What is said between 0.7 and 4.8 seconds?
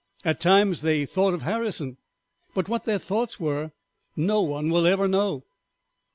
they thought of Harrison but what their thoughts were no one